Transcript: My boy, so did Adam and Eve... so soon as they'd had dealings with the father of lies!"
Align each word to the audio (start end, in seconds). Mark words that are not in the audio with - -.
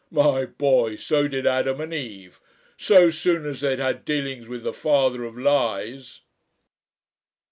My 0.09 0.47
boy, 0.47 0.95
so 0.95 1.27
did 1.27 1.45
Adam 1.45 1.79
and 1.79 1.93
Eve... 1.93 2.39
so 2.75 3.11
soon 3.11 3.45
as 3.45 3.61
they'd 3.61 3.77
had 3.77 4.03
dealings 4.03 4.47
with 4.47 4.63
the 4.63 4.73
father 4.73 5.23
of 5.25 5.37
lies!" 5.37 6.21